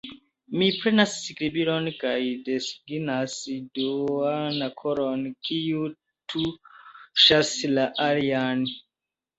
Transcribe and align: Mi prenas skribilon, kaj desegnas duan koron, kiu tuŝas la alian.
Mi 0.59 0.67
prenas 0.77 1.11
skribilon, 1.25 1.89
kaj 2.03 2.13
desegnas 2.47 3.37
duan 3.81 4.59
koron, 4.83 5.23
kiu 5.51 5.87
tuŝas 6.35 7.55
la 7.79 7.87
alian. 8.11 8.69